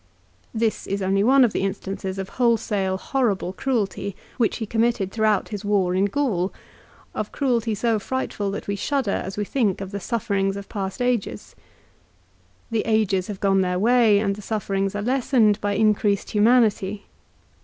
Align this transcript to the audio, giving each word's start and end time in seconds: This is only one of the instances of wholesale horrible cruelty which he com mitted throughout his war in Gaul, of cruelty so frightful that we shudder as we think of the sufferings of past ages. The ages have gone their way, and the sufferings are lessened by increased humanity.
This 0.51 0.87
is 0.87 1.03
only 1.03 1.23
one 1.23 1.43
of 1.43 1.53
the 1.53 1.61
instances 1.61 2.17
of 2.17 2.29
wholesale 2.29 2.97
horrible 2.97 3.53
cruelty 3.53 4.15
which 4.37 4.57
he 4.57 4.65
com 4.65 4.81
mitted 4.81 5.11
throughout 5.11 5.49
his 5.49 5.63
war 5.63 5.93
in 5.93 6.05
Gaul, 6.05 6.51
of 7.13 7.31
cruelty 7.31 7.75
so 7.75 7.99
frightful 7.99 8.49
that 8.49 8.67
we 8.67 8.75
shudder 8.75 9.11
as 9.11 9.37
we 9.37 9.45
think 9.45 9.79
of 9.79 9.91
the 9.91 9.99
sufferings 9.99 10.57
of 10.57 10.67
past 10.69 11.03
ages. 11.03 11.55
The 12.71 12.81
ages 12.87 13.27
have 13.27 13.39
gone 13.39 13.61
their 13.61 13.77
way, 13.77 14.17
and 14.17 14.35
the 14.35 14.41
sufferings 14.41 14.95
are 14.95 15.03
lessened 15.03 15.61
by 15.61 15.73
increased 15.73 16.31
humanity. 16.31 17.05